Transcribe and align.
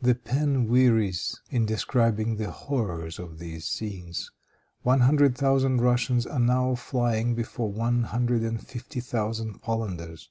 The 0.00 0.14
pen 0.14 0.68
wearies 0.70 1.38
in 1.50 1.66
describing 1.66 2.36
the 2.36 2.50
horrors 2.50 3.18
of 3.18 3.38
these 3.38 3.66
scenes. 3.68 4.30
One 4.80 5.00
hundred 5.00 5.36
thousand 5.36 5.82
Russians 5.82 6.26
are 6.26 6.40
now 6.40 6.76
flying 6.76 7.34
before 7.34 7.70
one 7.70 8.04
hundred 8.04 8.40
and 8.40 8.66
fifty 8.66 9.00
thousand 9.00 9.60
Polanders. 9.60 10.30